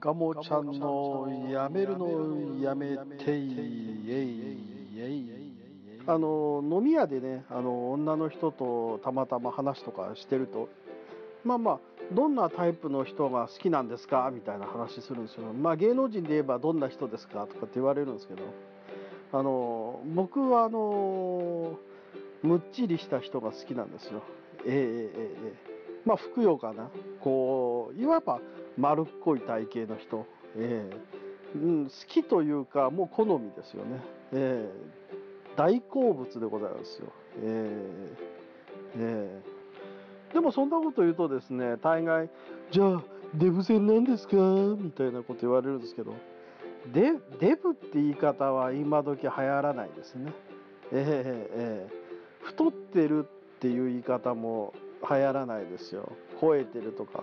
[0.00, 3.40] ガモちゃんのやめるのやめて
[6.06, 10.68] あの飲み屋でねあの女の人とたまたま話とかしてると
[11.44, 11.80] まあまあ
[12.12, 14.30] どんなタイプの人が好きなんですか？
[14.32, 15.52] みたいな話するんですよ。
[15.52, 17.46] まあ芸能人で言えばどんな人ですか？
[17.46, 18.42] とかって言われるんですけど
[19.32, 21.76] あの僕はあの
[22.42, 24.22] むっちりした人が好きなんですよ。
[24.64, 25.52] ええええええ
[26.04, 26.90] まあふくよかな。
[27.20, 28.40] こういわば
[28.76, 34.00] 丸っこい体型の人、えーうん、好きというかもう好みですよね、
[34.32, 37.06] えー、大好物でございますよ、
[37.42, 42.28] えーえー、でもそんなこと言うとですね大概
[42.70, 43.02] じゃあ
[43.34, 44.36] デブ戦なんですか？
[44.36, 46.14] みたいなこと言われるんですけど
[46.92, 50.32] デデブって言い方は今時流行らないですね、
[50.92, 54.74] えーえー、太ってるっていう言い方も
[55.08, 56.12] 流行らないですよ。
[56.40, 57.22] 超えてるとか。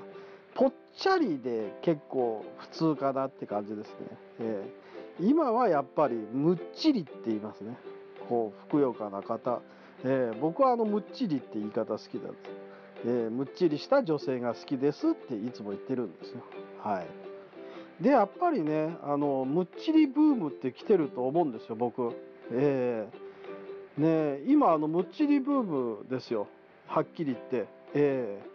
[0.55, 3.95] ぽっちゃりで結構普通かなって感じですね。
[4.39, 7.77] えー、今はやっぱりむっちりって言いますね。
[8.29, 9.61] こう、ふくよかな方。
[10.03, 12.49] えー、僕はあのむっちりって言い方好きなんです。
[13.05, 16.41] えー、むっちりした女性が好きですっていつも言ってるんですよ。
[16.81, 18.03] はい。
[18.03, 22.11] で、やっぱりね、あの、むっちりブームって来てると思うんですよ、僕。
[22.51, 26.47] えー、ね今、あの、むっちりブームですよ。
[26.87, 27.67] はっきり言って。
[27.95, 28.53] えー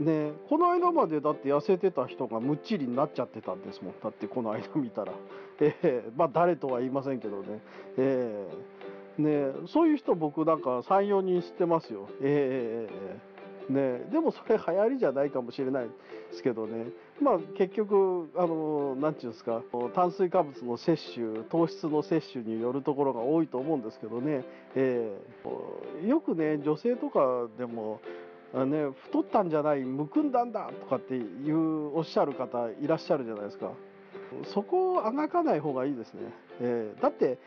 [0.00, 3.94] ねこの間までだって痩せてた人がむっちりになっちゃってたんですもん。
[4.02, 5.12] だってこの間見たら。
[5.60, 7.60] えー、まあ誰とは言いませんけどね。
[7.98, 12.08] えー、ねそういう人僕なんか34人知ってますよ。
[12.20, 13.30] えー
[13.70, 15.90] ね、でもそれ流行りじゃないかもしれないで
[16.32, 16.86] すけどね、
[17.22, 19.62] まあ、結局、あのなんていうんですか、
[19.94, 28.00] 炭水化物の摂取、糖質の摂取によるところが多いと思うんですけどね、えー、よくね、女性とかでも、
[28.52, 33.70] ね、太ったんじゃないむくんだんだとかっていうおっしゃる方いらっしゃるじゃないですか。
[34.52, 36.20] そこをあがかない方がいいですね、
[36.60, 37.38] えー、だって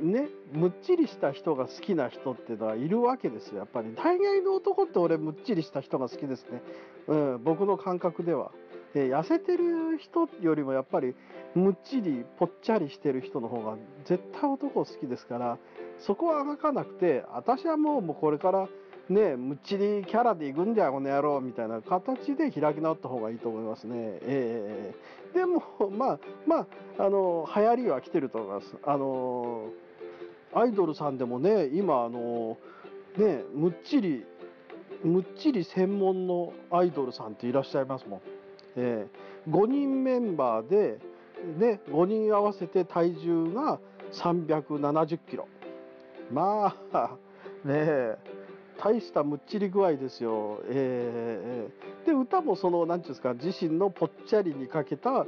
[0.00, 3.58] ねむっちりした人が好きな人っていうのはいるわけですよ。
[3.58, 3.94] やっぱり。
[3.94, 6.62] 大概の男って俺むっちりした人が好きですね、
[7.06, 8.50] うん、僕の感覚では、
[8.94, 11.14] えー、痩せてる人よりもやっぱり
[11.54, 15.58] むっちりぽっちゃりしてる人の方が絶対男好きですから
[16.00, 18.68] そこはあがかなくて私はもうもうこれから
[19.08, 23.94] ねむっちりキャラでいくんだよこの野郎みたいな形で開き直った方がいいと思いますね。
[24.22, 26.66] えー、でもまあまあ
[27.04, 28.76] あの流行りは来てると思います。
[28.84, 29.68] あの
[30.54, 32.56] アイドルさんでもね今あの
[33.16, 34.24] ねむっちり
[35.02, 38.20] むっちり専門のアイドルさんっていらっしゃいますもん、
[38.76, 40.98] えー、5人メンバーで
[41.58, 43.78] ね5人合わせて体重が
[44.12, 45.46] 370キロ。
[46.32, 47.16] まあ
[47.64, 48.43] ねえ。
[48.84, 50.60] 大したむっちり具合ですよ。
[50.68, 55.24] えー、で歌もその何て言うんですか自身のぽっちゃりにかけた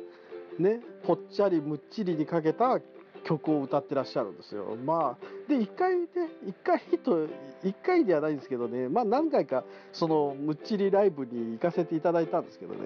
[0.58, 2.80] ねぽっちゃりむっちりにかけた
[3.24, 4.76] 曲を歌ってらっしゃるんですよ。
[4.84, 6.06] まあで1回ね
[6.44, 7.26] 1回と
[7.64, 12.80] 1回ではないんですけどねまあ何回かそのむっちりライブに行かせていただいたんですけどね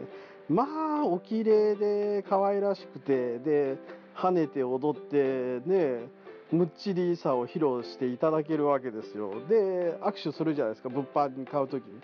[0.48, 3.76] まあお綺麗で可愛らしくてで
[4.14, 6.09] 跳ねて踊ってね
[6.52, 9.32] むっちりさを披露していただけるわけですよ。
[9.48, 12.00] で、握手するじゃないですか、物販に買う時に。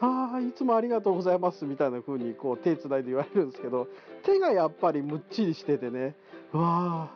[0.00, 3.88] ああ、いつもありがとうございますみたいな風にこう手つないで言われるんですけど、
[4.24, 6.14] 手がやっぱりむっちりしててね、
[6.52, 7.10] わ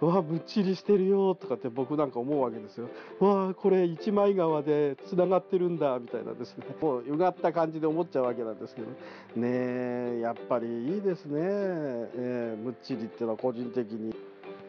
[0.00, 2.88] あ、わあ、むっちりしてるよとかって僕なんか思うわけですよ。
[3.20, 6.64] わあ、これ一枚革で繋がってるんだみたいなですね。
[6.80, 8.88] もううがった感じで思っちゃうわけなんですけど。
[8.88, 8.94] ね
[9.36, 11.40] え、やっぱりいいですね。
[11.40, 14.14] えー、むっちりっていうのは個人的に。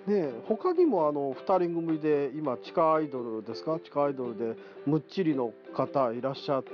[0.08, 3.80] ね、他にもあの2人組で今地下アイドルですか？
[3.80, 6.72] 地下アイドルでむっちりの方いらっしゃって。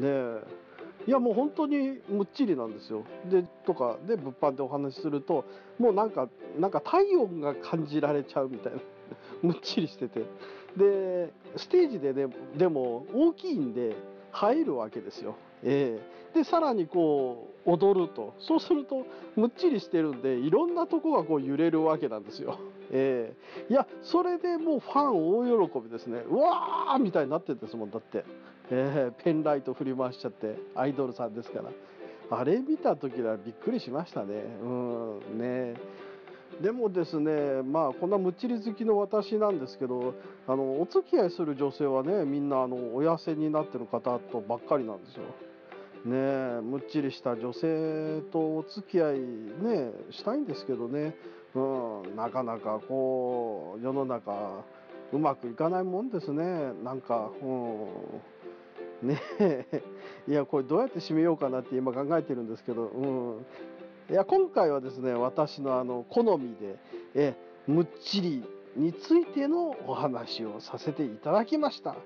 [0.00, 0.40] ね
[1.06, 3.04] いやもう本当にむっちりなんですよ。
[3.30, 5.44] でとかで物販でお話しすると
[5.78, 8.80] もうなんかなんか体温が感じられちゃうみたいな。
[9.42, 10.24] むっちりしてて。
[10.76, 12.26] でステージでね
[12.56, 13.96] でも大きいんで
[14.32, 15.36] 入るわけですよ。
[15.62, 18.34] えー、でさらにこう踊ると。
[18.38, 19.06] そうすると
[19.36, 22.58] むっちりしてるんでいろんなとこがこう揺れるわけなんですよ。
[22.90, 26.20] えー、いやそれでもうファン大喜びですね。
[26.28, 28.24] うわーみたいになってんですもんだって、
[28.70, 31.70] えー、ペンライト振り回しちゃってアイドルさんですから。
[32.30, 34.44] あれ見た時はびっくりしましたね。
[34.62, 35.74] うんね
[36.60, 40.14] でもですねまあこんなむっちり好きの私なんですけど
[40.46, 45.22] あのお付き合いする女性はねみんなあのお痩せになってる方とばっかりなんですよ。
[46.04, 51.16] ねえむっちりした女性とお付き合いねしたいんですけどね、
[51.54, 51.60] う
[52.08, 54.64] ん、なかなかこう世の中
[55.12, 56.72] うまくいかないもんですね。
[56.84, 57.46] なんか、う
[59.06, 59.82] ん、ねえ。
[60.28, 63.06] いやこれどうやって締めようかなって今考えてるんですけど、う
[63.40, 63.46] ん、
[64.08, 66.78] 今回はですね私のあの好みで
[67.14, 67.34] え
[67.66, 68.44] むっちり
[68.76, 71.96] についてのお話をさせていただきました。